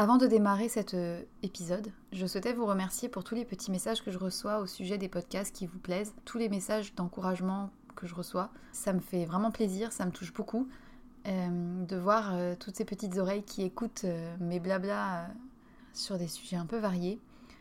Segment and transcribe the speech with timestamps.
[0.00, 4.00] Avant de démarrer cet euh, épisode, je souhaitais vous remercier pour tous les petits messages
[4.00, 8.06] que je reçois au sujet des podcasts qui vous plaisent, tous les messages d'encouragement que
[8.06, 8.52] je reçois.
[8.70, 10.68] Ça me fait vraiment plaisir, ça me touche beaucoup
[11.26, 14.06] euh, de voir euh, toutes ces petites oreilles qui écoutent
[14.38, 15.30] mes blablas
[15.94, 17.18] sur des sujets un peu variés.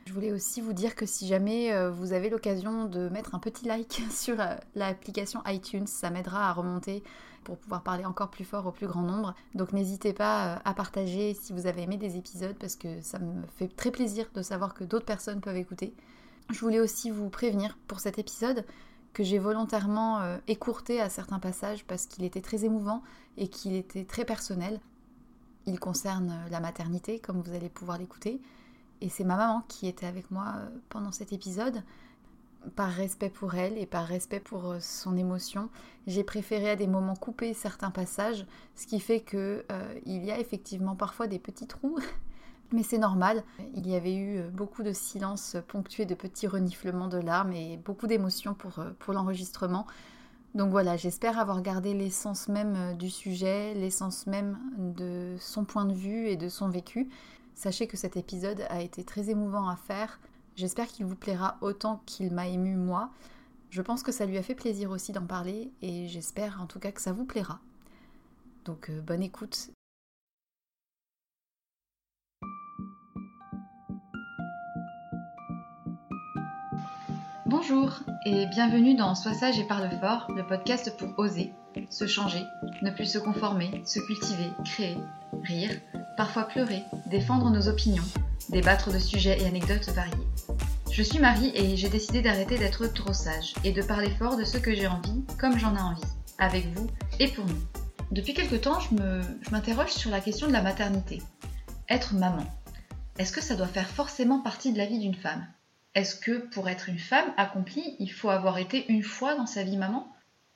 [0.07, 3.39] Je voulais aussi vous dire que si jamais euh, vous avez l'occasion de mettre un
[3.39, 7.03] petit like sur euh, l'application iTunes, ça m'aidera à remonter
[7.43, 9.35] pour pouvoir parler encore plus fort au plus grand nombre.
[9.53, 13.19] Donc n'hésitez pas euh, à partager si vous avez aimé des épisodes parce que ça
[13.19, 15.93] me fait très plaisir de savoir que d'autres personnes peuvent écouter.
[16.51, 18.63] Je voulais aussi vous prévenir pour cet épisode
[19.11, 23.03] que j'ai volontairement écourté à certains passages parce qu'il était très émouvant
[23.35, 24.79] et qu'il était très personnel.
[25.65, 28.39] Il concerne la maternité, comme vous allez pouvoir l'écouter.
[29.01, 31.83] Et c'est ma maman qui était avec moi euh, pendant cet épisode.
[32.75, 35.69] Par respect pour elle et par respect pour euh, son émotion,
[36.05, 40.31] j'ai préféré à des moments couper certains passages, ce qui fait que euh, il y
[40.31, 41.99] a effectivement parfois des petits trous,
[42.73, 43.43] mais c'est normal.
[43.75, 48.07] Il y avait eu beaucoup de silence ponctué de petits reniflements de larmes et beaucoup
[48.07, 49.85] d'émotions pour, pour l'enregistrement.
[50.55, 55.93] Donc voilà, j'espère avoir gardé l'essence même du sujet, l'essence même de son point de
[55.93, 57.07] vue et de son vécu.
[57.57, 60.19] Sachez que cet épisode a été très émouvant à faire.
[60.55, 63.09] J'espère qu'il vous plaira autant qu'il m'a ému moi.
[63.71, 66.77] Je pense que ça lui a fait plaisir aussi d'en parler et j'espère en tout
[66.77, 67.59] cas que ça vous plaira.
[68.65, 69.71] Donc euh, bonne écoute.
[77.47, 81.53] Bonjour et bienvenue dans Sois sage et parle fort, le podcast pour oser,
[81.89, 82.43] se changer,
[82.83, 84.97] ne plus se conformer, se cultiver, créer,
[85.41, 85.71] rire,
[86.17, 88.03] parfois pleurer, défendre nos opinions,
[88.49, 90.27] débattre de sujets et anecdotes variés.
[90.91, 94.43] Je suis Marie et j'ai décidé d'arrêter d'être trop sage et de parler fort de
[94.43, 96.01] ce que j'ai envie, comme j'en ai envie,
[96.39, 96.87] avec vous
[97.19, 97.61] et pour nous.
[98.11, 101.21] Depuis quelque temps, je m'interroge sur la question de la maternité.
[101.87, 102.45] Être maman,
[103.19, 105.45] est-ce que ça doit faire forcément partie de la vie d'une femme?
[105.93, 109.63] Est-ce que pour être une femme accomplie, il faut avoir été une fois dans sa
[109.63, 110.07] vie maman?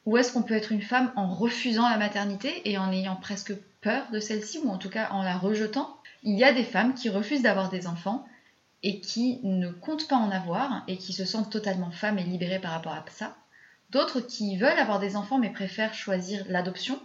[0.05, 3.53] Ou est-ce qu'on peut être une femme en refusant la maternité et en ayant presque
[3.81, 5.95] peur de celle-ci, ou en tout cas en la rejetant?
[6.23, 8.25] Il y a des femmes qui refusent d'avoir des enfants
[8.83, 12.59] et qui ne comptent pas en avoir et qui se sentent totalement femmes et libérées
[12.59, 13.35] par rapport à ça.
[13.91, 16.99] D'autres qui veulent avoir des enfants mais préfèrent choisir l'adoption.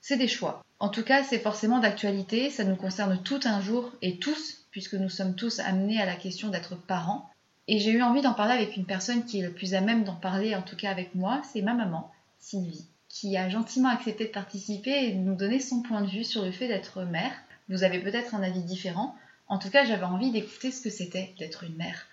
[0.00, 0.64] C'est des choix.
[0.80, 4.94] En tout cas, c'est forcément d'actualité, ça nous concerne tout un jour et tous, puisque
[4.94, 7.28] nous sommes tous amenés à la question d'être parents.
[7.68, 10.04] Et j'ai eu envie d'en parler avec une personne qui est le plus à même
[10.04, 14.24] d'en parler, en tout cas avec moi, c'est ma maman, Sylvie, qui a gentiment accepté
[14.26, 17.32] de participer et de nous donner son point de vue sur le fait d'être mère.
[17.68, 19.14] Vous avez peut-être un avis différent.
[19.46, 22.06] En tout cas, j'avais envie d'écouter ce que c'était d'être une mère.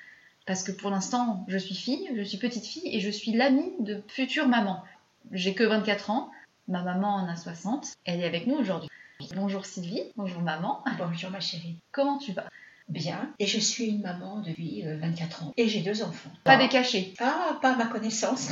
[0.46, 3.72] Parce que pour l'instant, je suis fille, je suis petite fille et je suis l'amie
[3.80, 4.84] de future maman.
[5.32, 6.32] J'ai que 24 ans,
[6.68, 8.90] ma maman en a 60, elle est avec nous aujourd'hui.
[9.36, 11.78] Bonjour Sylvie, bonjour maman, Bonjour ma chérie.
[11.92, 12.46] comment tu vas?
[12.90, 13.34] Bien.
[13.40, 15.54] Et je suis une maman depuis euh, 24 ans.
[15.58, 16.30] Et j'ai deux enfants.
[16.46, 17.14] Pas décaché.
[17.20, 18.50] Ah, pas à ma connaissance.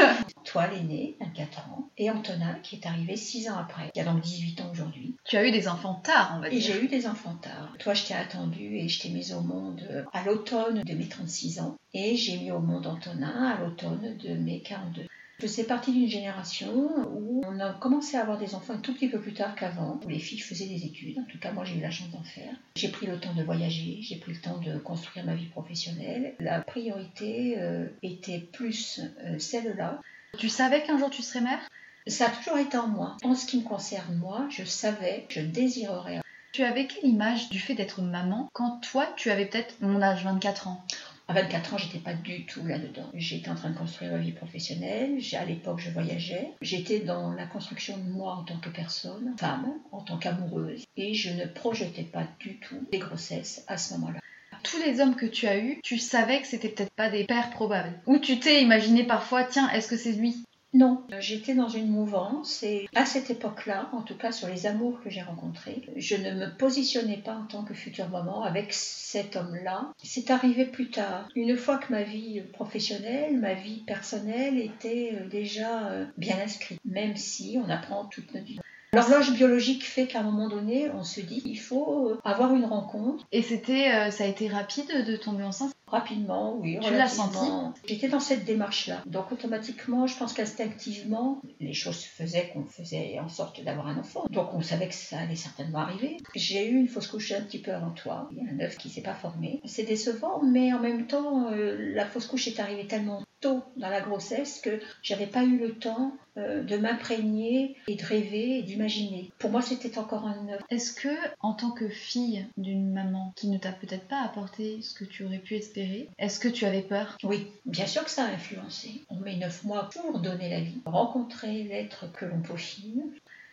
[0.44, 1.88] Toi, l'aîné, 24 ans.
[1.98, 3.90] Et Antonin, qui est arrivé 6 ans après.
[3.94, 5.16] Il a donc 18 ans aujourd'hui.
[5.24, 6.60] Tu as eu des enfants tard, on va Et dire.
[6.74, 7.72] j'ai eu des enfants tard.
[7.80, 11.08] Toi, je t'ai attendu et je t'ai mise au monde euh, à l'automne de mes
[11.08, 11.76] 36 ans.
[11.94, 15.02] Et j'ai mis au monde Antonin à l'automne de mes 42.
[15.42, 16.72] Je fais partie d'une génération
[17.16, 19.98] où on a commencé à avoir des enfants un tout petit peu plus tard qu'avant,
[20.04, 21.18] où les filles faisaient des études.
[21.18, 22.54] En tout cas, moi, j'ai eu la chance d'en faire.
[22.76, 26.36] J'ai pris le temps de voyager, j'ai pris le temps de construire ma vie professionnelle.
[26.38, 30.00] La priorité euh, était plus euh, celle-là.
[30.38, 31.58] Tu savais qu'un jour tu serais mère?
[32.06, 33.16] Ça a toujours été en moi.
[33.24, 36.20] En ce qui me concerne, moi, je savais, je désirerais.
[36.52, 40.22] Tu avais quelle image du fait d'être maman quand toi tu avais peut-être mon âge,
[40.22, 40.84] 24 ans?
[41.32, 43.08] À 24 ans, j'étais pas du tout là-dedans.
[43.14, 45.18] J'étais en train de construire ma vie professionnelle.
[45.32, 46.50] À l'époque, je voyageais.
[46.60, 50.84] J'étais dans la construction de moi en tant que personne, femme, en tant qu'amoureuse.
[50.98, 54.20] Et je ne projetais pas du tout des grossesses à ce moment-là.
[54.62, 57.48] Tous les hommes que tu as eus, tu savais que c'était peut-être pas des pères
[57.48, 57.98] probables.
[58.04, 60.44] Ou tu t'es imaginé parfois, tiens, est-ce que c'est lui?
[60.74, 65.02] Non, j'étais dans une mouvance et à cette époque-là, en tout cas sur les amours
[65.02, 69.36] que j'ai rencontrés, je ne me positionnais pas en tant que future maman avec cet
[69.36, 69.92] homme-là.
[70.02, 75.28] C'est arrivé plus tard, une fois que ma vie professionnelle, ma vie personnelle était euh,
[75.28, 78.60] déjà euh, bien inscrite, même si on apprend toute notre vie.
[78.94, 82.66] L'horloge biologique fait qu'à un moment donné, on se dit il faut euh, avoir une
[82.66, 83.24] rencontre.
[83.32, 85.72] Et c'était, euh, ça a été rapide de tomber enceinte?
[85.86, 86.78] Rapidement, oui.
[86.78, 87.72] Tu l'as relativement.
[87.86, 89.02] J'étais dans cette démarche-là.
[89.06, 94.26] Donc automatiquement, je pense qu'instinctivement, les choses faisaient qu'on faisait en sorte d'avoir un enfant.
[94.30, 96.18] Donc on savait que ça allait certainement arriver.
[96.34, 98.28] J'ai eu une fausse couche un petit peu avant toi.
[98.32, 99.62] Il y a un œuf qui s'est pas formé.
[99.64, 103.90] C'est décevant, mais en même temps, euh, la fausse couche est arrivée tellement tôt dans
[103.90, 108.62] la grossesse que j'avais pas eu le temps euh, de m'imprégner et de rêver et
[108.62, 109.30] d'imaginer.
[109.38, 110.62] Pour moi, c'était encore un œuf.
[110.70, 114.94] Est-ce que, en tant que fille d'une maman qui ne t'a peut-être pas apporté ce
[114.94, 117.18] que tu aurais pu espérer, est-ce que tu avais peur?
[117.22, 119.02] Oui, bien sûr que ça a influencé.
[119.10, 123.02] On met neuf mois pour donner la vie, rencontrer l'être que l'on peaufine.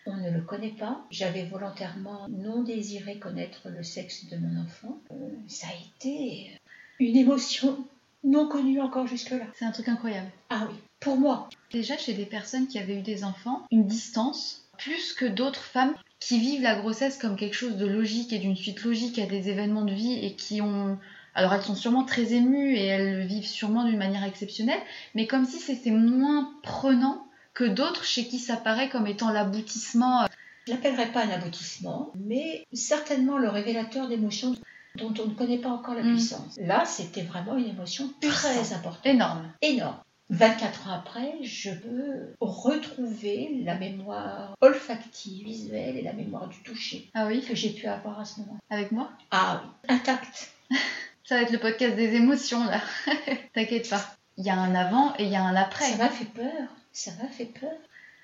[0.06, 1.06] On ne le connaît pas.
[1.12, 4.98] J'avais volontairement non désiré connaître le sexe de mon enfant.
[5.12, 5.16] Euh,
[5.48, 6.52] ça a été
[7.00, 7.86] une émotion
[8.24, 9.46] non connue encore jusque-là.
[9.56, 10.30] C'est un truc incroyable.
[10.50, 11.50] Ah oui, pour moi.
[11.72, 15.94] Déjà, chez des personnes qui avaient eu des enfants, une distance, plus que d'autres femmes
[16.20, 19.50] qui vivent la grossesse comme quelque chose de logique et d'une suite logique à des
[19.50, 20.98] événements de vie et qui ont...
[21.36, 24.82] Alors elles sont sûrement très émues et elles le vivent sûrement d'une manière exceptionnelle,
[25.16, 30.26] mais comme si c'était moins prenant que d'autres chez qui ça paraît comme étant l'aboutissement.
[30.68, 34.56] Je l'appellerai pas un aboutissement, mais certainement le révélateur d'émotions
[34.96, 36.14] dont on ne connaît pas encore la Mm.
[36.16, 36.58] puissance.
[36.58, 39.06] Là, c'était vraiment une émotion très importante.
[39.06, 39.52] Énorme.
[39.62, 39.98] énorme.
[40.32, 47.10] 24 ans après, je peux retrouver la mémoire olfactive, visuelle et la mémoire du toucher
[47.16, 48.58] Ah oui que j'ai pu avoir à ce moment.
[48.70, 49.10] Avec moi?
[49.32, 50.52] Ah oui, intacte.
[51.24, 52.82] Ça va être le podcast des émotions là.
[53.54, 54.04] T'inquiète pas.
[54.38, 55.86] Il y a un avant et il y a un après.
[55.86, 56.68] Ça m'a fait peur.
[56.94, 57.72] Ça m'a fait peur.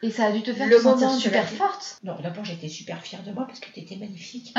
[0.04, 2.00] Et ça a dû te faire Le te sentir moment super la forte.
[2.04, 4.54] Non, d'abord, j'étais super fière de moi parce que tu étais magnifique.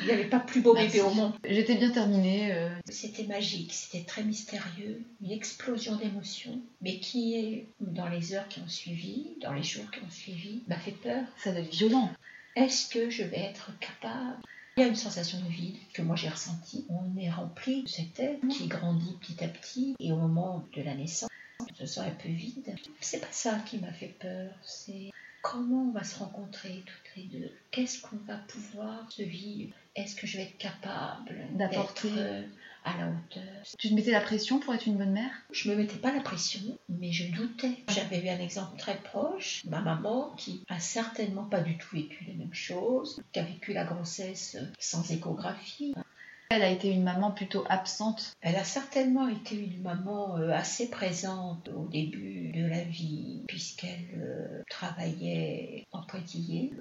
[0.00, 1.32] Il n'y avait pas plus beau bébé au monde.
[1.46, 2.52] J'étais bien terminée.
[2.52, 8.60] euh, C'était magique, c'était très mystérieux, une explosion d'émotions, mais qui, dans les heures qui
[8.60, 11.24] ont suivi, dans les jours qui ont suivi, m'a fait peur.
[11.42, 12.10] Ça doit être violent.
[12.54, 14.36] Est-ce que je vais être capable?
[14.78, 16.86] Il y a une sensation de vide que moi j'ai ressentie.
[16.90, 20.82] On est rempli de cet être qui grandit petit à petit et au moment de
[20.82, 21.30] la naissance,
[21.80, 22.74] on se sent un peu vide.
[23.00, 25.10] C'est pas ça qui m'a fait peur, c'est
[25.42, 27.52] comment on va se rencontrer toutes les deux.
[27.70, 29.74] Qu'est-ce qu'on va pouvoir se vivre?
[29.94, 32.10] Est-ce que je vais être capable D'apporter.
[32.16, 32.42] euh,
[32.84, 33.42] à la hauteur?
[33.78, 35.30] Tu te mettais la pression pour être une bonne mère?
[35.52, 37.72] Je me mettais pas la pression, mais je doutais.
[37.88, 42.24] J'avais eu un exemple très proche, ma maman, qui a certainement pas du tout vécu
[42.24, 45.94] les mêmes choses, qui a vécu la grossesse sans échographie.
[46.48, 48.36] Elle a été une maman plutôt absente.
[48.40, 54.06] Elle a certainement été une maman euh, assez présente au début de la vie, puisqu'elle
[54.16, 56.72] euh, travaillait en pointillé.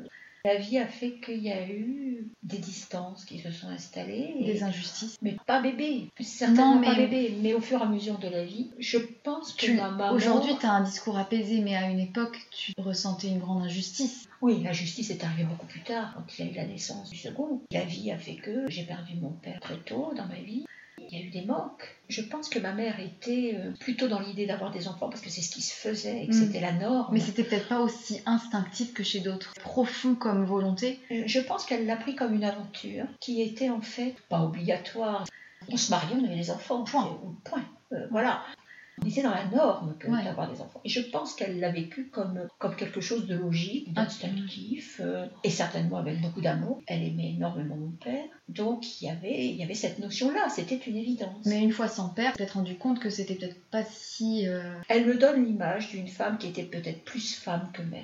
[0.45, 4.36] La vie a fait qu'il y a eu des distances qui se sont installées.
[4.39, 5.18] et- Des injustices.
[5.24, 8.27] mais pas bébé, certainement Non, pas mais- bébé, mais au fur et à mesure de
[8.27, 10.12] la vie, je pense que Tu- maman...
[10.13, 14.27] Aujourd'hui, tu as un discours apaisé, mais à une époque, tu ressentais une grande injustice.
[14.42, 17.09] Oui, la justice est arrivée beaucoup plus tard, quand il y a eu la naissance
[17.09, 17.62] du second.
[17.71, 20.65] La vie a fait que j'ai perdu mon père très tôt dans ma vie.
[21.12, 21.96] Il y a eu des manques.
[22.10, 25.30] Je pense que ma mère était euh, plutôt dans l'idée d'avoir des enfants parce que
[25.30, 26.46] c'est ce qui se faisait et que Mm.
[26.46, 27.13] c'était la norme.
[27.13, 29.54] Mais c'était peut-être pas aussi instinctif que chez d'autres.
[29.60, 31.00] Profond comme volonté.
[31.12, 35.25] Euh, Je pense qu'elle l'a pris comme une aventure qui était en fait pas obligatoire.
[35.69, 36.84] On se mariait, on avait des enfants.
[36.84, 37.18] Point.
[37.44, 37.63] Point.
[37.92, 38.44] Euh, voilà.
[39.03, 40.24] On était dans la norme que Ouais.
[40.24, 40.80] d'avoir des enfants.
[40.86, 45.50] Et je pense qu'elle l'a vécu comme, comme quelque chose de logique, d'instinctif, euh, et
[45.50, 46.81] certainement avec beaucoup d'amour.
[46.88, 48.23] Elle aimait énormément mon père.
[48.49, 51.45] Donc il y avait, il y avait cette notion-là, c'était une évidence.
[51.45, 54.47] Mais une fois sans père, tu t'es rendu compte que c'était peut-être pas si.
[54.47, 58.04] euh, Elle me donne l'image d'une femme qui était peut-être plus femme que mère.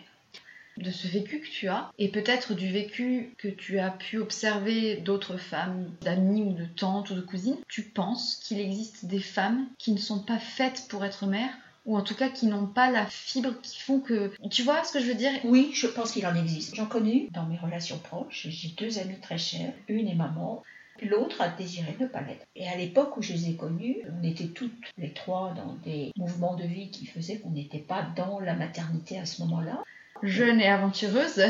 [0.81, 4.97] De ce vécu que tu as, et peut-être du vécu que tu as pu observer
[4.97, 9.67] d'autres femmes, d'amies ou de tantes ou de cousines, tu penses qu'il existe des femmes
[9.77, 11.53] qui ne sont pas faites pour être mères
[11.85, 14.31] ou en tout cas qui n'ont pas la fibre qui font que...
[14.49, 15.31] Tu vois ce que je veux dire?
[15.43, 16.75] Oui, je pense qu'il en existe.
[16.75, 18.47] J'en connais dans mes relations proches.
[18.49, 19.73] J'ai deux amies très chères.
[19.87, 20.61] Une est maman.
[21.01, 22.45] L'autre a désiré ne pas l'être.
[22.55, 26.11] Et à l'époque où je les ai connues, on était toutes les trois dans des
[26.15, 29.83] mouvements de vie qui faisaient qu'on n'était pas dans la maternité à ce moment-là.
[30.23, 31.43] Jeune et aventureuse.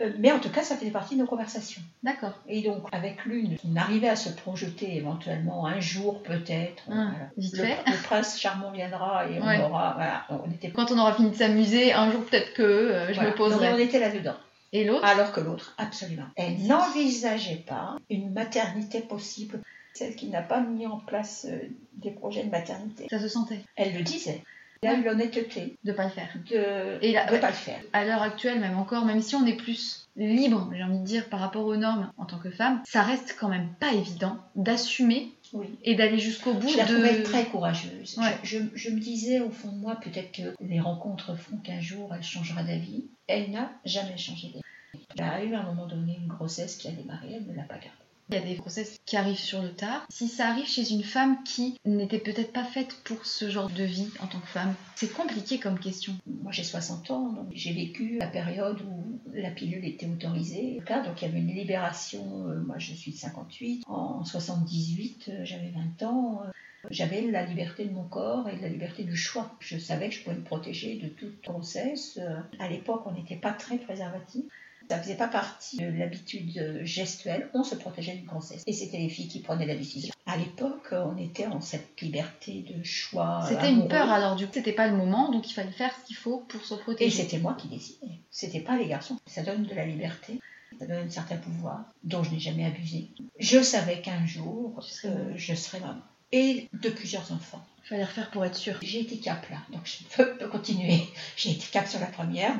[0.00, 1.82] Euh, Mais en tout cas, ça faisait partie de nos conversations.
[2.02, 2.32] D'accord.
[2.48, 6.82] Et donc, avec l'une, on arrivait à se projeter éventuellement un jour peut-être.
[6.88, 7.30] Ah, Voilà.
[7.36, 7.78] vite le, fait.
[7.86, 9.92] le prince charmant viendra et on aura.
[9.94, 13.14] Voilà, on était, Quand on aura fini de s'amuser, un jour peut-être que euh, je
[13.14, 13.30] voilà.
[13.30, 13.68] me poserai.
[13.68, 14.36] Donc, on était là-dedans.
[14.72, 15.04] Et l'autre?
[15.04, 16.26] Alors que l'autre, absolument.
[16.36, 19.60] Elle n'envisageait pas une maternité possible.
[19.92, 21.58] Celle qui n'a pas mis en place euh,
[21.94, 23.06] des projets de maternité.
[23.10, 24.42] Ça se sentait Elle le disait.
[24.82, 26.28] Elle a eu l'honnêteté de pas le faire.
[26.50, 27.38] de Et là, ouais.
[27.38, 27.80] pas le faire.
[27.92, 31.28] à l'heure actuelle, même encore, même si on est plus libre, j'ai envie de dire,
[31.28, 35.32] par rapport aux normes en tant que femme, ça reste quand même pas évident d'assumer
[35.52, 35.66] Oui.
[35.84, 36.94] et d'aller jusqu'au bout Je la de.
[36.94, 38.16] trouvais très courageuse.
[38.18, 38.34] Ouais.
[38.42, 41.80] Je, je- je me disais au fond de moi, peut-être que les rencontres font qu'un
[41.80, 43.04] jour elle changera d'avis.
[43.26, 45.04] Elle n'a jamais changé d'avis.
[45.14, 47.64] Il a eu à un moment donné une grossesse qui a démarré, elle ne l'a
[47.64, 47.90] pas gardée.
[48.30, 50.06] Il y a des grossesses qui arrivent sur le tard.
[50.08, 53.82] Si ça arrive chez une femme qui n'était peut-être pas faite pour ce genre de
[53.82, 56.12] vie en tant que femme, c'est compliqué comme question.
[56.26, 60.80] Moi j'ai 60 ans, donc j'ai vécu la période où la pilule était autorisée.
[60.88, 65.44] Donc il y avait une libération, euh, moi je suis de 58, en 78 euh,
[65.44, 66.42] j'avais 20 ans.
[66.44, 66.50] Euh,
[66.88, 69.50] j'avais la liberté de mon corps et la liberté du choix.
[69.58, 72.18] Je savais que je pouvais me protéger de toute grossesse.
[72.58, 74.44] À l'époque, on n'était pas très préservatif.
[74.90, 78.64] Ça faisait pas partie de l'habitude gestuelle, on se protégeait d'une grossesse.
[78.66, 80.12] Et c'était les filles qui prenaient la décision.
[80.26, 83.44] À l'époque, on était en cette liberté de choix.
[83.48, 86.08] C'était une peur alors, du coup, c'était pas le moment, donc il fallait faire ce
[86.08, 87.06] qu'il faut pour se protéger.
[87.06, 88.18] Et c'était moi qui décidais.
[88.32, 89.16] C'était pas les garçons.
[89.26, 90.40] Ça donne de la liberté.
[90.80, 93.10] Ça donne un certain pouvoir dont je n'ai jamais abusé.
[93.38, 96.02] Je savais qu'un jour, euh, je serais maman.
[96.32, 97.64] Et de plusieurs enfants.
[97.84, 98.74] Il fallait refaire pour être sûr.
[98.82, 101.04] J'ai été cap là, donc je peux continuer.
[101.36, 102.56] J'ai été cap sur la première,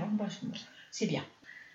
[0.93, 1.25] c'est bien.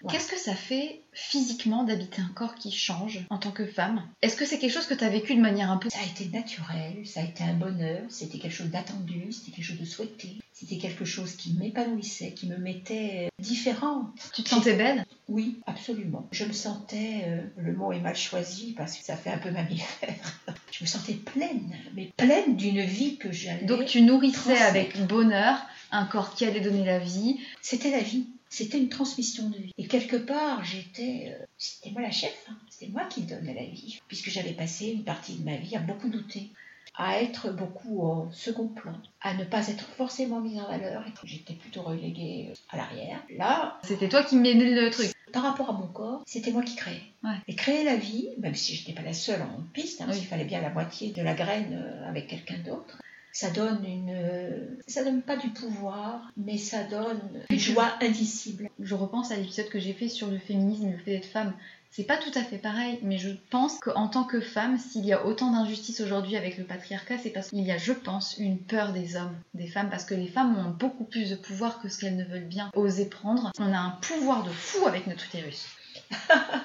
[0.10, 4.04] Qu'est-ce que ça fait physiquement d'habiter un corps qui change en tant que femme?
[4.22, 5.90] Est-ce que c'est quelque chose que tu as vécu de manière un peu...
[5.90, 9.66] Ça a été naturel, ça a été un bonheur, c'était quelque chose d'attendu, c'était quelque
[9.66, 14.12] chose de souhaité, c'était quelque chose qui m'épanouissait, qui me mettait différente.
[14.34, 15.06] Tu te sentais belle?
[15.28, 16.28] Oui, absolument.
[16.32, 19.52] Je me sentais, euh, le mot est mal choisi parce que ça fait un peu
[19.52, 20.40] mammifère,
[20.72, 23.66] je me sentais pleine, mais pleine d'une vie que j'allais...
[23.66, 25.58] Donc tu nourrissais avec bonheur
[25.92, 27.40] un corps qui allait donner la vie.
[27.62, 28.28] C'était la vie.
[28.50, 29.72] C'était une transmission de vie.
[29.78, 32.58] Et quelque part, j'étais, euh, c'était moi la chef, hein.
[32.70, 35.80] c'était moi qui donnais la vie, puisque j'avais passé une partie de ma vie à
[35.80, 36.52] beaucoup douter,
[36.98, 41.12] à être beaucoup au second plan, à ne pas être forcément mise en valeur, et
[41.28, 43.22] j'étais plutôt reléguée euh, à l'arrière.
[43.38, 45.12] Là, c'était toi qui m'aidais le truc.
[45.34, 47.02] Par rapport à mon corps, c'était moi qui créais.
[47.48, 50.20] Et créer la vie, même si je n'étais pas la seule en piste, hein, parce
[50.20, 53.02] qu'il fallait bien la moitié de la graine euh, avec quelqu'un d'autre,
[53.36, 58.70] ça donne une ça donne pas du pouvoir mais ça donne une joie indicible.
[58.80, 61.54] Je repense à l'épisode que j'ai fait sur le féminisme le fait d'être femme.
[61.92, 65.12] C'est pas tout à fait pareil mais je pense qu'en tant que femme s'il y
[65.12, 68.58] a autant d'injustice aujourd'hui avec le patriarcat c'est parce qu'il y a je pense une
[68.58, 71.90] peur des hommes des femmes parce que les femmes ont beaucoup plus de pouvoir que
[71.90, 73.52] ce qu'elles ne veulent bien oser prendre.
[73.60, 75.68] On a un pouvoir de fou avec notre utérus.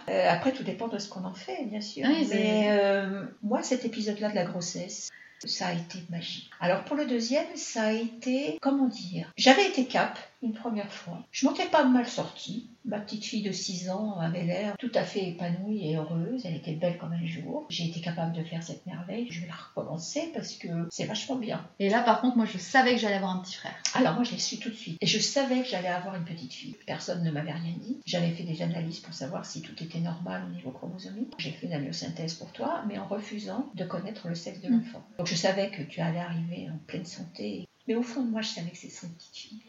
[0.09, 2.05] Euh, après, tout dépend de ce qu'on en fait, bien sûr.
[2.09, 5.09] mais euh, moi, cet épisode-là de la grossesse,
[5.45, 6.51] ça a été magique.
[6.61, 11.23] Alors pour le deuxième, ça a été, comment dire, j'avais été cap une première fois.
[11.31, 12.71] Je m'en étais pas mal sortie.
[12.87, 16.47] Ma petite fille de 6 ans avait l'air tout à fait épanouie et heureuse.
[16.47, 17.67] Elle était belle comme un jour.
[17.69, 19.27] J'ai été capable de faire cette merveille.
[19.31, 21.69] Je vais la recommencer parce que c'est vachement bien.
[21.79, 23.75] Et là, par contre, moi, je savais que j'allais avoir un petit frère.
[23.95, 24.97] Alors moi, je l'ai su tout de suite.
[25.01, 26.75] Et je savais que j'allais avoir une petite fille.
[26.87, 27.99] Personne ne m'avait rien dit.
[28.07, 31.35] J'avais fait des analyses pour savoir si tout était normal au niveau chromosomique.
[31.37, 34.73] J'ai fait une amyosynthèse pour toi, mais en refusant de connaître le sexe de mm.
[34.73, 35.05] l'enfant.
[35.19, 37.69] Donc je savais que tu allais arriver en pleine santé.
[37.87, 39.63] Mais au fond de moi, je savais que c'est une petite fille.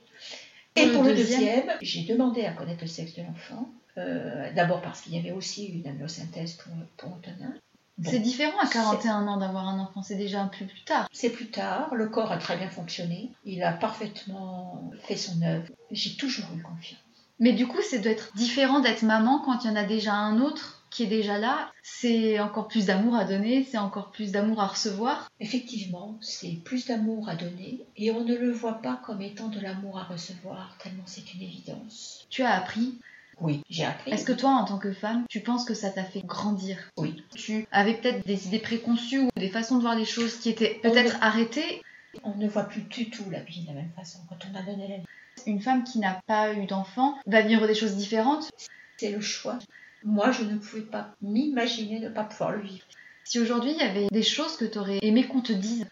[0.76, 3.70] Et pour le deuxième, j'ai demandé à connaître le sexe de l'enfant.
[3.98, 7.54] Euh, d'abord parce qu'il y avait aussi une amniosynthèse pour, pour Antonin.
[8.06, 11.10] c'est différent à 41 ans d'avoir un enfant, c'est déjà un peu plus tard.
[11.12, 15.68] C'est plus tard, le corps a très bien fonctionné, il a parfaitement fait son œuvre.
[15.92, 17.02] J'ai toujours eu confiance.
[17.40, 20.14] Mais du coup, c'est doit être différent d'être maman quand il y en a déjà
[20.14, 24.32] un autre qui est déjà là, c'est encore plus d'amour à donner, c'est encore plus
[24.32, 25.32] d'amour à recevoir.
[25.40, 29.60] Effectivement, c'est plus d'amour à donner et on ne le voit pas comme étant de
[29.60, 32.28] l'amour à recevoir, tellement c'est une évidence.
[32.30, 33.00] Tu as appris?
[33.40, 34.12] Oui, j'ai appris.
[34.12, 36.78] Est-ce que toi, en tant que femme, tu penses que ça t'a fait grandir?
[36.98, 37.24] Oui.
[37.34, 40.80] Tu avais peut-être des idées préconçues ou des façons de voir les choses qui étaient
[40.84, 41.82] peut-être arrêtées?
[42.24, 44.62] On ne voit plus du tout la vie de la même façon quand on a
[44.62, 45.06] donné la vie.
[45.48, 48.52] Une femme qui n'a pas eu d'enfant va vivre des choses différentes?
[48.98, 49.58] C'est le choix.
[50.04, 52.86] Moi, je ne pouvais pas m'imaginer ne pas pouvoir le vivre.
[53.24, 55.86] Si aujourd'hui il y avait des choses que tu aurais aimé qu'on te dise,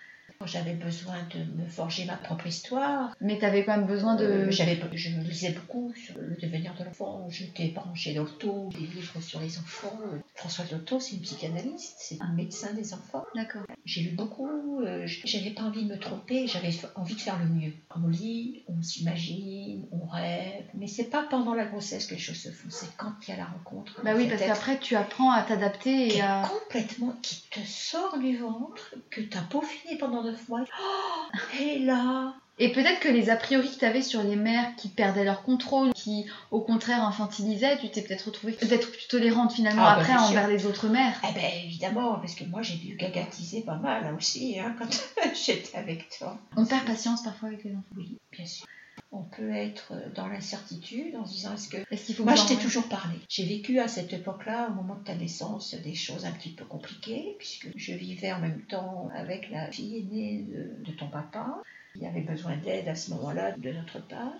[0.45, 3.13] j'avais besoin de me forger ma propre histoire.
[3.19, 4.23] Mais tu avais quand même besoin de.
[4.23, 7.27] Euh, j'avais, je me lisais beaucoup sur le devenir de l'enfant.
[7.29, 9.99] J'étais branchée d'Otto, des livres sur les enfants.
[10.35, 13.25] François Otto, c'est une psychanalyste, c'est un médecin des enfants.
[13.35, 13.63] D'accord.
[13.83, 14.81] J'ai lu beaucoup.
[14.81, 17.73] Euh, j'avais pas envie de me tromper, j'avais envie de faire le mieux.
[17.93, 20.63] On lit, on s'imagine, on rêve.
[20.73, 23.33] Mais c'est pas pendant la grossesse que les choses se font, c'est quand il y
[23.33, 24.01] a la rencontre.
[24.05, 26.49] Bah oui, parce qu'après tu apprends à t'adapter et à.
[26.49, 32.73] Complètement, qui te sort du ventre, que tu as peaufiné pendant Oh, et là et
[32.73, 35.93] peut-être que les a priori que tu avais sur les mères qui perdaient leur contrôle,
[35.93, 40.15] qui au contraire infantilisaient, tu t'es peut-être retrouvée peut-être plus tolérante finalement ah, bah, après
[40.17, 41.21] envers les autres mères.
[41.23, 44.89] Eh bien évidemment, parce que moi j'ai dû gagatiser pas mal là aussi hein, quand
[45.33, 46.37] j'étais avec toi.
[46.57, 47.95] On perd patience parfois avec les enfants.
[47.95, 48.67] Oui, bien sûr
[49.11, 51.77] on peut être dans l'incertitude en se disant est-ce que...
[51.77, 53.15] Est Moi, je t'ai toujours parlé.
[53.27, 56.65] J'ai vécu à cette époque-là, au moment de ta naissance, des choses un petit peu
[56.65, 60.45] compliquées, puisque je vivais en même temps avec la fille aînée
[60.85, 61.61] de, ton papa.
[61.95, 64.33] Il y avait besoin d'aide à ce moment-là de notre part.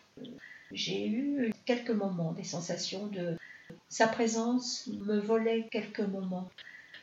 [0.71, 3.37] J'ai eu quelques moments, des sensations de
[3.87, 6.47] Sa présence me volait quelques moments.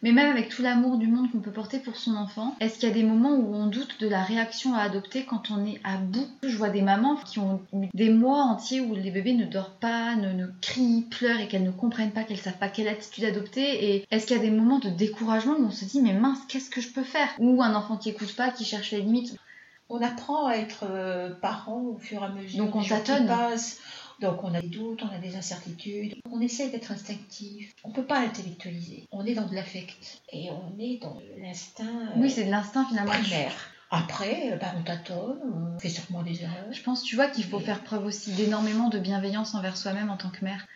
[0.03, 2.88] Mais même avec tout l'amour du monde qu'on peut porter pour son enfant, est-ce qu'il
[2.88, 5.81] y a des moments où on doute de la réaction à adopter quand on est
[5.85, 9.35] à bout Je vois des mamans qui ont eu des mois entiers où les bébés
[9.35, 12.69] ne dorment pas, ne, ne crient, pleurent et qu'elles ne comprennent pas, qu'elles savent pas
[12.69, 13.91] quelle attitude adopter.
[13.91, 16.38] Et est-ce qu'il y a des moments de découragement où on se dit mais mince,
[16.49, 17.29] qu'est-ce que je peux faire?
[17.38, 19.37] Ou un enfant qui écoute pas, qui cherche les limites?
[19.88, 22.65] On apprend à être euh, parent au fur et à mesure.
[22.65, 23.31] Donc on qui tâtonne.
[24.20, 26.16] Donc on a des doutes, on a des incertitudes.
[26.30, 27.73] On essaie d'être instinctif.
[27.85, 29.06] On ne peut pas intellectualiser.
[29.12, 30.23] On est dans de l'affect.
[30.32, 33.12] Et on est dans l'instinct euh, Oui, c'est de l'instinct finalement.
[33.12, 33.52] primaire.
[33.90, 35.38] Après, euh, bah, on tâtonne,
[35.76, 36.73] on fait sûrement des erreurs.
[36.73, 40.16] Je pense, tu vois, qu'il faut faire preuve aussi d'énormément de bienveillance envers soi-même en
[40.16, 40.66] tant que mère.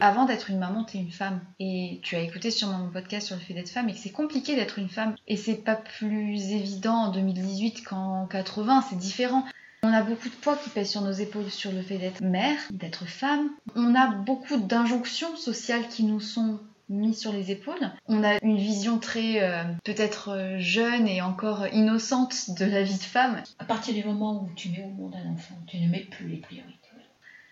[0.00, 1.40] Avant d'être une maman, t'es une femme.
[1.60, 4.10] Et tu as écouté sûrement mon podcast sur le fait d'être femme et que c'est
[4.10, 5.14] compliqué d'être une femme.
[5.28, 9.44] Et c'est pas plus évident en 2018 qu'en 80, c'est différent.
[9.84, 12.58] On a beaucoup de poids qui pèsent sur nos épaules sur le fait d'être mère,
[12.70, 13.50] d'être femme.
[13.76, 17.92] On a beaucoup d'injonctions sociales qui nous sont mises sur les épaules.
[18.08, 22.96] On a une vision très euh, peut-être euh, jeune et encore innocente de la vie
[22.96, 23.42] de femme.
[23.58, 26.28] À partir du moment où tu mets au monde un enfant, tu ne mets plus
[26.28, 26.78] les priorités.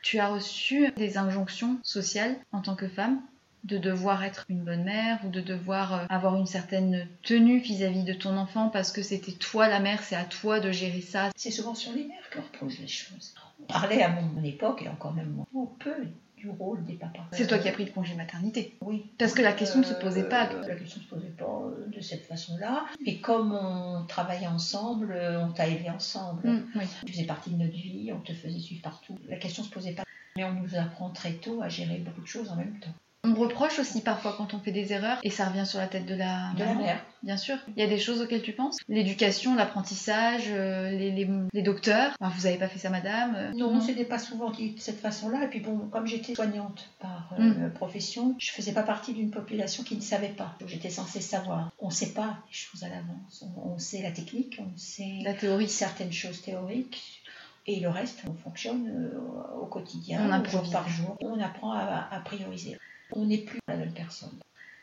[0.02, 3.20] Tu as reçu des injonctions sociales en tant que femme
[3.64, 8.02] de devoir être une bonne mère ou de devoir euh, avoir une certaine tenue vis-à-vis
[8.02, 11.30] de ton enfant parce que c'était toi la mère, c'est à toi de gérer ça.
[11.36, 13.34] C'est souvent sur les mères que reposent les choses.
[13.60, 15.46] On parlait à mon époque, et encore même moi,
[15.78, 15.94] peu
[16.36, 17.28] du rôle des papas.
[17.30, 18.76] C'est toi qui as pris le congé maternité.
[18.80, 19.06] Oui.
[19.16, 20.50] Parce que la question ne se posait pas.
[20.50, 22.84] Euh, La question ne se posait pas euh, de cette façon-là.
[23.06, 26.48] Mais comme on travaillait ensemble, on t'a élevé ensemble.
[26.48, 26.84] Mm, oui.
[27.06, 29.16] Tu faisais partie de notre vie, on te faisait suivre partout.
[29.28, 30.02] La question ne se posait pas.
[30.36, 32.94] Mais on nous apprend très tôt à gérer beaucoup de choses en même temps.
[33.24, 36.06] On reproche aussi parfois quand on fait des erreurs et ça revient sur la tête
[36.06, 36.80] de la De la maman.
[36.82, 37.04] mère.
[37.22, 37.56] Bien sûr.
[37.76, 42.16] Il y a des choses auxquelles tu penses L'éducation, l'apprentissage, euh, les, les- les docteurs.
[42.20, 45.44] Vous avez pas fait ça, madame euh, Non, c'était pas souvent dit de cette façon-là.
[45.44, 47.72] Et puis bon, comme j'étais soignante par euh, Mm.
[47.74, 50.56] profession, je faisais pas partie d'une population qui ne savait pas.
[50.66, 51.70] J'étais censée savoir.
[51.78, 53.44] On ne sait pas les choses à l'avance.
[53.56, 55.68] On, on sait la technique, on sait La théorie.
[55.68, 57.22] certaines choses théoriques.
[57.68, 59.12] Et le reste, on fonctionne
[59.60, 61.16] au quotidien, On jour par jour.
[61.20, 62.76] On apprend à, à prioriser.
[63.14, 64.32] On n'est plus la même personne.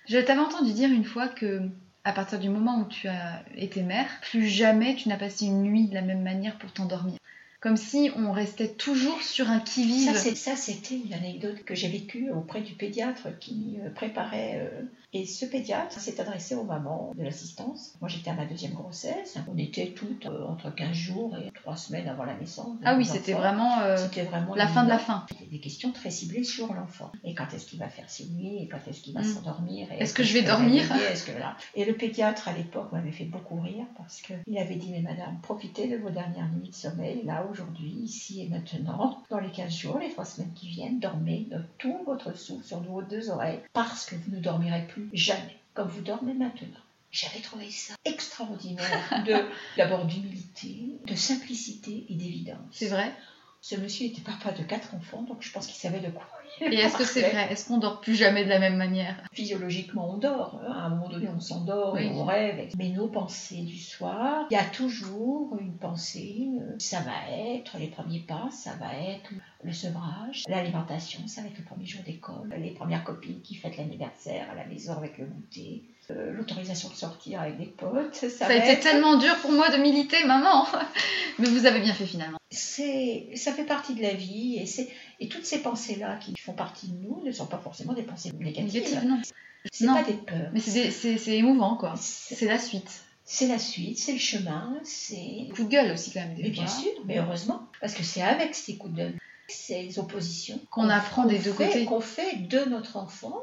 [0.07, 1.61] Je t'avais entendu dire une fois que,
[2.03, 5.61] à partir du moment où tu as été mère, plus jamais tu n'as passé une
[5.61, 7.15] nuit de la même manière pour t'endormir.
[7.61, 10.15] Comme si on restait toujours sur un qui-vive.
[10.15, 14.69] Ça, c'était une anecdote que j'ai vécue auprès du pédiatre qui euh, préparait.
[14.71, 14.81] euh,
[15.13, 17.93] et ce pédiatre s'est adressé aux mamans de l'assistance.
[18.01, 19.37] Moi, j'étais à ma deuxième grossesse.
[19.51, 22.77] On était toutes euh, entre 15 jours et 3 semaines avant la naissance.
[22.83, 25.25] Ah oui, c'était vraiment euh, C'était vraiment la fin de la fin.
[25.29, 27.11] C'était des questions très ciblées sur l'enfant.
[27.23, 29.23] Et quand est-ce qu'il va faire ses nuits Et quand est-ce qu'il va Mm.
[29.23, 31.31] s'endormir Est-ce que je vais dormir que.
[31.79, 35.39] Et le pédiatre à l'époque m'avait fait beaucoup rire parce qu'il avait dit Mais madame,
[35.41, 39.73] profitez de vos dernières nuits de sommeil, là, aujourd'hui, ici et maintenant, dans les 15
[39.73, 43.59] jours, les 3 semaines qui viennent, dormez de tout votre souffle sur vos deux oreilles
[43.73, 46.67] parce que vous ne dormirez plus jamais comme vous dormez maintenant.
[47.11, 49.33] J'avais trouvé ça extraordinaire, de
[49.77, 52.57] d'abord d'humilité, de simplicité et d'évidence.
[52.71, 53.13] C'est vrai?
[53.61, 56.27] Ce monsieur était papa de quatre enfants, donc je pense qu'il savait de quoi.
[56.61, 57.47] Et est-ce que c'est vrai?
[57.51, 59.15] Est-ce qu'on dort plus jamais de la même manière?
[59.33, 60.59] Physiologiquement, on dort.
[60.67, 60.71] hein.
[60.73, 62.69] À un moment donné, on s'endort et on rêve.
[62.77, 66.47] Mais nos pensées du soir, il y a toujours une pensée.
[66.61, 69.29] euh, Ça va être les premiers pas, ça va être
[69.63, 73.77] le sevrage, l'alimentation, ça va être le premier jour d'école, les premières copines qui fêtent
[73.77, 78.15] l'anniversaire à la maison avec le goûter, euh, l'autorisation de sortir avec des potes.
[78.15, 80.65] Ça, a été être- tellement dur pour moi de militer, maman.
[81.39, 82.37] Mais vous avez bien fait finalement.
[82.49, 86.33] c'est ça fait partie de la vie et c'est et toutes ces pensées là qui
[86.39, 89.19] font partie de nous ne sont pas forcément des pensées négatives Négative, non.
[89.71, 91.93] c'est pas des peurs Mais c'est émouvant, quoi.
[91.97, 93.03] c'est la suite.
[93.25, 96.35] c'est la suite c'est le chemin c'est Coup de gueule aussi, quand même.
[96.35, 99.11] des mais bien sûr mais heureusement parce que c'est avec ces coups de
[99.47, 101.85] ces oppositions Qu'on apprend des deux fait- côtés.
[101.85, 103.37] qu'on fait de notre enfant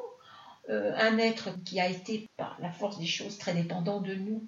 [0.70, 4.42] euh, un être qui a été par la force des choses très dépendant de nous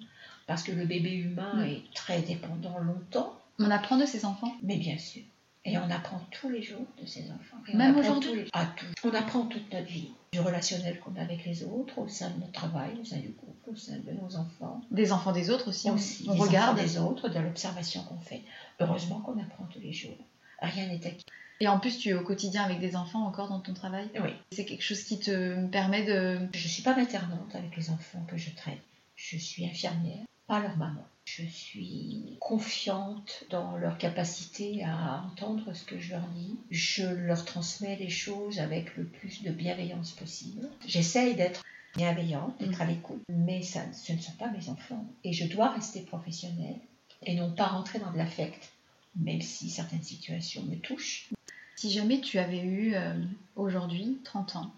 [0.47, 4.51] parce que le bébé humain est très dépendant longtemps On apprend de ses enfants.
[4.63, 5.21] Mais bien sûr.
[5.65, 7.57] Et on apprend tous les jours de ses enfants.
[7.67, 8.67] Et Même aujourd'hui les- Ah.
[9.03, 10.09] On apprend toute notre vie.
[10.31, 13.31] Du relationnel qu'on a avec les autres, au sein de notre travail, au sein du
[13.33, 14.81] couple, au sein de nos enfants.
[14.91, 15.89] Des enfants des autres aussi.
[15.89, 16.79] on- aussi on des regarde.
[16.79, 18.41] des autres, de l'observation qu'on fait.
[18.79, 20.17] Heureusement qu'on apprend tous les jours.
[20.61, 21.25] Rien n'est acquis.
[21.61, 24.07] Et en plus, tu es au quotidien avec des enfants encore dans ton travail?
[24.21, 24.29] Oui.
[24.53, 26.39] C'est quelque chose qui te permet de.
[26.53, 28.79] Je ne suis pas maternante avec les enfants que je traite.
[29.17, 31.05] Je suis infirmière, pas leur maman.
[31.25, 36.57] Je suis confiante dans leur capacité à entendre ce que je leur dis.
[36.71, 40.67] Je leur transmets les choses avec le plus de bienveillance possible.
[40.87, 41.61] J'essaye d'être
[41.95, 45.05] bienveillante, d'être à l'écoute, mais ça, ce ne sont pas mes enfants.
[45.23, 46.79] Et je dois rester professionnelle
[47.27, 48.71] et non pas rentrer dans de l'affect,
[49.15, 51.29] même si certaines situations me touchent.
[51.75, 53.13] Si jamais tu avais eu euh,
[53.55, 54.73] aujourd'hui 30 ans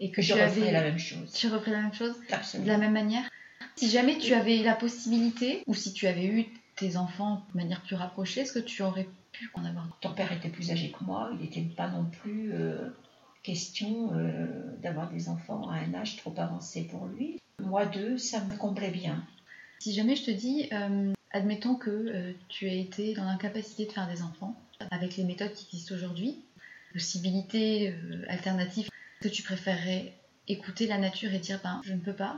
[0.00, 1.32] et que je tu avais la même chose.
[1.32, 2.72] tu referais la même chose de Absolument.
[2.72, 3.30] la même manière?
[3.76, 7.82] Si jamais tu avais la possibilité ou si tu avais eu tes enfants de manière
[7.82, 11.04] plus rapprochée, est-ce que tu aurais pu en avoir Ton père était plus âgé que
[11.04, 12.88] moi, il n'était pas non plus euh,
[13.42, 14.46] question euh,
[14.82, 17.38] d'avoir des enfants à un âge trop avancé pour lui.
[17.62, 19.24] Moi, deux, ça me comblait bien.
[19.78, 24.08] Si jamais je te dis, euh, admettons que tu as été dans l'incapacité de faire
[24.08, 24.54] des enfants,
[24.90, 26.38] avec les méthodes qui existent aujourd'hui,
[26.92, 27.94] possibilités
[28.28, 28.88] alternatives,
[29.20, 30.14] que tu préférerais
[30.48, 32.36] écouter la nature et dire, ben, je ne peux pas,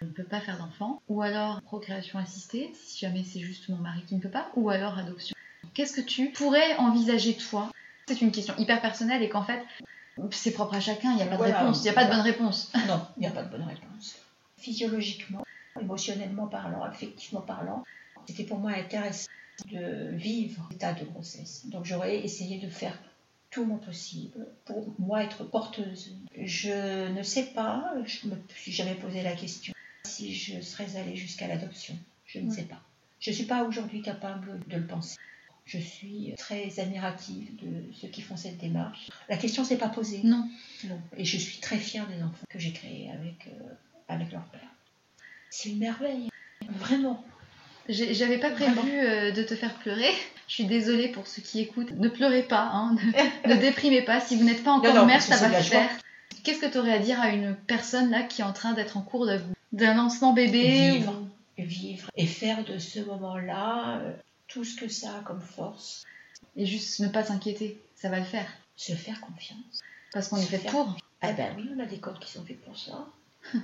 [0.00, 3.76] je ne peux pas faire d'enfants, ou alors procréation assistée, si jamais c'est juste mon
[3.76, 5.36] mari qui ne peut pas, ou alors adoption.
[5.74, 7.70] Qu'est-ce que tu pourrais envisager toi?
[8.06, 9.62] C'est une question hyper personnelle et qu'en fait,
[10.30, 12.10] c'est propre à chacun, il n'y a pas de réponse, il n'y a pas de
[12.10, 12.72] bonne réponse.
[12.88, 14.16] Non, il n'y a pas de bonne réponse.
[14.56, 15.44] Physiologiquement,
[15.78, 17.84] émotionnellement parlant, affectivement parlant,
[18.26, 19.28] c'était pour moi intéressant
[19.70, 21.66] de vivre l'état de grossesse.
[21.66, 22.98] Donc j'aurais essayé de faire
[23.50, 26.16] tout mon possible pour moi être porteuse.
[26.36, 29.74] Je ne sais pas, je ne me suis jamais posé la question
[30.10, 31.96] si je serais allée jusqu'à l'adoption.
[32.26, 32.56] Je ne Ouais.
[32.56, 32.80] sais pas.
[33.20, 35.16] Je ne suis pas aujourd'hui capable de le penser.
[35.66, 39.08] Je suis très admirative de ceux qui font cette démarche.
[39.28, 40.20] La question s'est pas posée.
[40.24, 40.48] Non.
[40.84, 41.00] Non.
[41.16, 43.72] Et je suis très fière des enfants que j'ai créés avec, euh,
[44.08, 44.60] avec leur père.
[45.50, 46.28] C'est une merveille.
[46.78, 47.24] Vraiment.
[47.88, 50.10] J'avais pas prévu euh, de te faire pleurer.
[50.48, 51.92] Je suis désolée pour ceux qui écoutent.
[51.92, 52.94] Ne pleurez pas, hein,
[53.46, 54.20] ne, ne déprimez pas.
[54.20, 55.62] Si vous n'êtes pas encore Non, non, mère, ça va joie.
[55.62, 55.90] faire.
[56.42, 58.96] Qu'est-ce que tu aurais à dire à une personne là qui est en train d'être
[58.96, 59.40] en cours de-
[59.72, 61.12] d'un lancement bébé Vivre.
[61.12, 61.26] ou-
[61.62, 64.12] Vivre et faire de ce moment-là euh,
[64.48, 66.04] tout ce que ça a comme force.
[66.56, 68.46] et juste ne pas s'inquiéter Ça va le faire.
[68.76, 69.80] Se faire confiance.
[70.12, 70.96] Parce qu'on est fait pour.
[71.20, 73.06] Ah ben oui, on a des corps qui sont faits pour ça.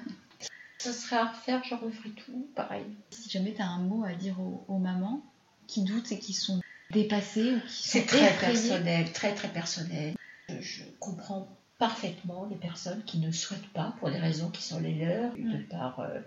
[0.78, 2.84] ça serait à refaire, j'en referai tout, pareil.
[3.10, 5.22] Si jamais tu as un mot à dire aux, aux mamans
[5.66, 8.52] qui doutent et qui sont dépassées ou qui sont C'est très effrayées.
[8.52, 10.14] personnel, très très personnel.
[10.50, 14.80] Je, je comprends parfaitement les personnes qui ne souhaitent pas, pour des raisons qui sont
[14.80, 16.20] les leurs, de par euh,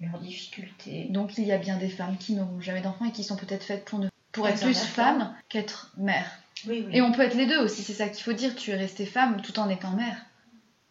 [0.00, 1.08] leurs difficultés.
[1.10, 3.64] Donc il y a bien des femmes qui n'auront jamais d'enfants et qui sont peut-être
[3.64, 4.08] faites pour, ne...
[4.32, 6.30] pour Elles être plus femme qu'être mère.
[6.66, 6.96] Oui, oui.
[6.96, 8.54] Et on peut être les deux aussi, c'est ça qu'il faut dire.
[8.56, 10.18] Tu es restée femme tout en étant mère.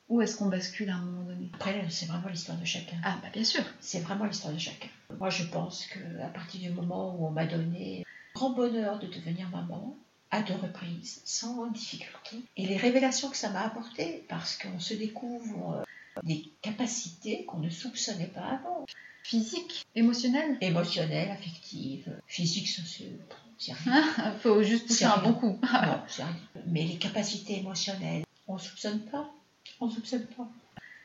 [0.07, 1.49] Où est-ce qu'on bascule à un moment donné?
[1.55, 2.97] Après, c'est vraiment l'histoire de chacun.
[3.03, 3.63] Ah bah bien sûr.
[3.79, 4.87] C'est vraiment l'histoire de chacun.
[5.17, 8.99] Moi, je pense que à partir du moment où on m'a donné le grand bonheur
[8.99, 9.97] de devenir maman,
[10.31, 14.93] à deux reprises, sans difficulté, et les révélations que ça m'a apporté, parce qu'on se
[14.93, 15.83] découvre
[16.17, 18.85] euh, des capacités qu'on ne soupçonnait pas avant,
[19.23, 20.57] Physique, émotionnel.
[20.61, 23.17] émotionnelles, affectives, physiques, sociales,
[23.57, 24.03] c'est rien.
[24.17, 25.59] Ah, faut juste pousser un bon coup.
[25.73, 26.27] Non.
[26.67, 29.31] Mais les capacités émotionnelles, on soupçonne pas.
[29.79, 30.47] On soupçonne pas.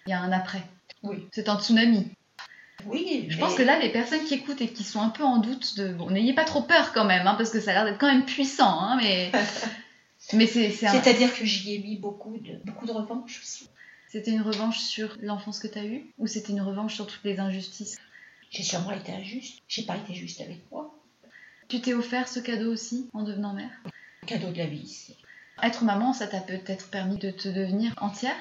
[0.06, 0.62] Il y a un après.
[1.02, 1.26] Oui.
[1.33, 2.11] C'est un tsunami.
[2.86, 5.22] Oui, Je mais- pense que là, les personnes qui écoutent et qui sont un peu
[5.24, 5.92] en doute de...
[5.92, 8.10] Bon, n'ayez pas trop peur quand même, hein, parce que ça a l'air d'être quand
[8.12, 9.30] même puissant, hein, mais...
[10.32, 13.68] mais c'est, un- C'est-à-dire que j'y ai mis beaucoup de, beaucoup de revanche aussi.
[14.08, 17.22] C'était une revanche sur l'enfance que tu as eue Ou c'était une revanche sur toutes
[17.24, 17.98] les injustices?
[18.50, 19.62] J'ai sûrement été injuste.
[19.68, 20.92] J'ai pas été juste avec moi.
[21.68, 23.70] Tu t'es offert ce cadeau aussi en devenant mère?
[24.26, 25.14] Cadeau de la vie.
[25.62, 28.34] Être maman, ça t'a peut-être permis de te devenir entière?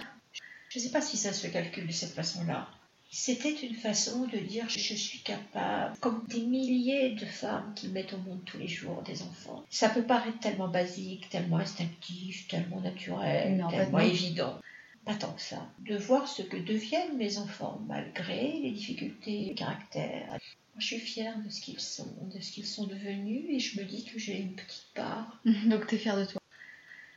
[0.69, 2.67] Je sais pas si ça se calcule de cette façon-là.
[3.11, 8.13] C'était une façon de dire je suis capable, comme des milliers de femmes qui mettent
[8.13, 9.65] au monde tous les jours des enfants.
[9.71, 14.59] Ça peut paraître tellement basique, tellement instinctif, tellement naturel, tellement évident.
[15.05, 15.67] Pas tant que ça.
[15.79, 20.27] De voir ce que deviennent mes enfants malgré les difficultés de caractère.
[20.29, 20.39] Moi,
[20.77, 23.85] je suis fière de ce qu'ils sont, de ce qu'ils sont devenus et je me
[23.85, 25.41] dis que j'ai une petite part.
[25.65, 26.39] Donc t'es fière de toi.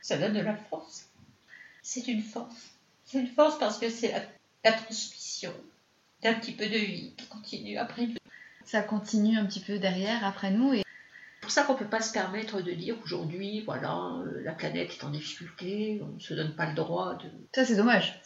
[0.01, 1.07] Ça donne de la force.
[1.83, 2.71] C'est une force.
[3.05, 4.23] C'est une force parce que c'est la,
[4.63, 5.53] la transmission
[6.23, 8.15] d'un petit peu de vie qui continue après nous.
[8.65, 11.89] Ça continue un petit peu derrière, après nous, et C'est pour ça qu'on ne peut
[11.89, 13.93] pas se permettre de dire aujourd'hui, voilà,
[14.25, 17.29] euh, la planète est en difficulté, on ne se donne pas le droit de.
[17.53, 18.21] ça c'est dommage.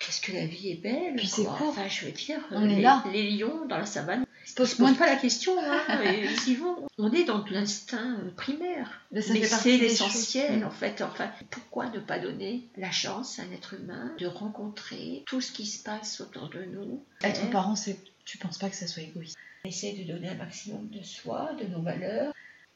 [0.00, 1.68] Qu'est-ce que la vie est belle Puis c'est court.
[1.68, 3.04] Enfin, je veux dire, On les, est là.
[3.12, 6.54] les lions dans la savane, Se posent moins pas la question, hein, et ils y
[6.56, 6.88] vont.
[6.98, 9.00] On est dans l'instinct euh, primaire.
[9.12, 11.02] Mais c'est l'essentiel en fait.
[11.02, 15.52] Enfin, pourquoi ne pas donner la chance à un être humain de rencontrer tout ce
[15.52, 17.04] qui se passe autour de nous?
[17.22, 17.96] Être Et parent, c'est.
[18.24, 19.38] Tu penses pas que ça soit égoïste?
[19.64, 22.32] On essaie de donner un maximum de soi, de nos valeurs.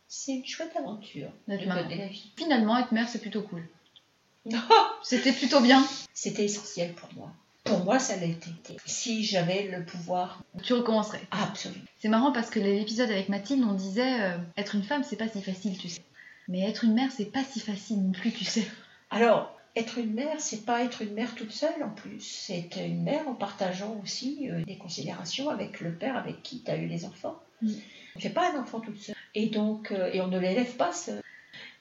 [0.07, 2.31] C'est une chouette aventure de donner la vie.
[2.37, 3.67] Finalement, être mère, c'est plutôt cool.
[5.03, 5.85] C'était plutôt bien.
[6.13, 7.33] C'était essentiel pour moi.
[7.65, 8.51] Pour moi, ça l'a été.
[8.85, 11.23] Si j'avais le pouvoir, Tu recommencerais.
[11.31, 11.81] absolu.
[11.99, 15.29] C'est marrant parce que l'épisode avec Mathilde, on disait euh, être une femme, c'est pas
[15.29, 16.03] si facile, tu sais.
[16.47, 18.67] Mais être une mère, c'est pas si facile non plus, tu sais.
[19.11, 22.21] Alors, être une mère, c'est pas être une mère toute seule en plus.
[22.21, 26.71] C'est une mère en partageant aussi euh, des considérations avec le père avec qui tu
[26.71, 27.41] as eu les enfants.
[27.63, 27.71] Mm.
[27.71, 29.17] On ne fait pas un enfant toute seule.
[29.35, 31.23] Et donc, euh, et on ne l'élève pas seul.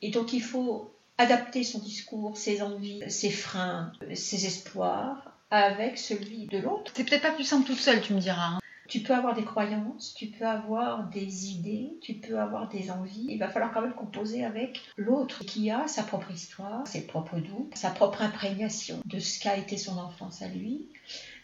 [0.01, 6.47] Et donc, il faut adapter son discours, ses envies, ses freins, ses espoirs avec celui
[6.47, 6.91] de l'autre.
[6.95, 8.55] C'est peut-être pas plus simple toute seule, tu me diras.
[8.55, 8.59] Hein.
[8.87, 13.27] Tu peux avoir des croyances, tu peux avoir des idées, tu peux avoir des envies.
[13.29, 17.37] Il va falloir quand même composer avec l'autre qui a sa propre histoire, ses propres
[17.37, 20.87] doutes, sa propre imprégnation de ce qu'a été son enfance à lui.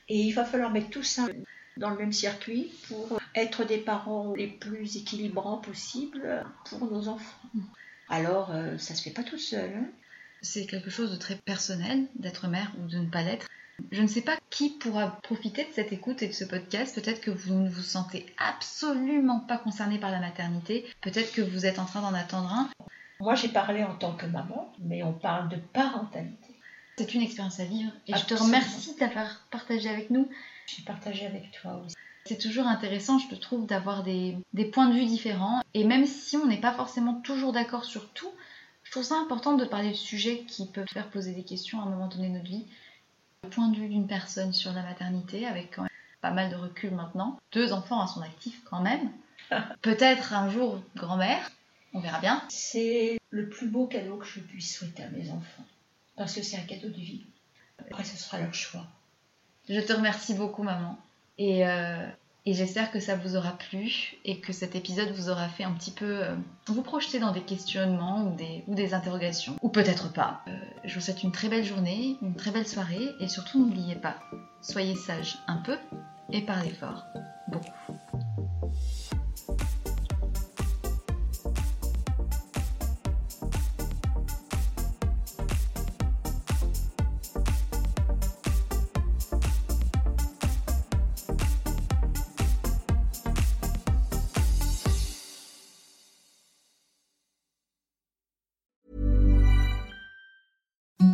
[0.10, 1.28] Et il va falloir mettre tout ça
[1.78, 7.48] dans le même circuit pour être des parents les plus équilibrants possibles pour nos enfants.
[8.10, 9.72] Alors, euh, ça se fait pas tout seul.
[9.72, 9.86] Hein.
[10.42, 13.48] C'est quelque chose de très personnel d'être mère ou de ne pas l'être.
[13.92, 16.96] Je ne sais pas qui pourra profiter de cette écoute et de ce podcast.
[16.96, 20.86] Peut-être que vous ne vous sentez absolument pas concerné par la maternité.
[21.02, 22.70] Peut-être que vous êtes en train d'en attendre un.
[23.20, 26.56] Moi, j'ai parlé en tant que maman, mais on parle de parentalité.
[26.98, 30.30] C'est une expérience à vivre et je te remercie d'avoir partagé avec nous.
[30.68, 31.96] J'ai partagé avec toi aussi.
[32.26, 35.62] C'est toujours intéressant, je te trouve, d'avoir des, des, points de vue différents.
[35.74, 38.30] Et même si on n'est pas forcément toujours d'accord sur tout,
[38.84, 41.84] je trouve ça important de parler de sujets qui peuvent faire poser des questions à
[41.84, 42.66] un moment donné de notre vie.
[43.44, 45.90] Le point de vue d'une personne sur la maternité, avec quand même
[46.22, 47.40] pas mal de recul maintenant.
[47.52, 49.12] Deux enfants à son actif quand même.
[49.82, 51.50] Peut-être un jour grand-mère,
[51.94, 52.44] on verra bien.
[52.50, 55.66] C'est le plus beau cadeau que je puisse souhaiter à mes enfants.
[56.16, 57.26] Parce que c'est un cadeau de vie.
[57.80, 58.86] Après, ce sera leur choix.
[59.70, 61.00] Je te remercie beaucoup, maman.
[61.38, 62.06] Et, euh,
[62.46, 65.72] et j'espère que ça vous aura plu et que cet épisode vous aura fait un
[65.72, 66.36] petit peu euh,
[66.68, 68.36] vous projeter dans des questionnements ou
[68.74, 69.56] des, interrogations.
[69.62, 70.42] Ou peut-être pas.
[70.48, 70.52] Euh,
[70.86, 74.16] je vous souhaite une très belle journée, une très belle soirée et surtout n'oubliez pas,
[74.62, 75.78] soyez sage un peu
[76.32, 77.04] et parlez fort.
[77.50, 77.72] Beaucoup.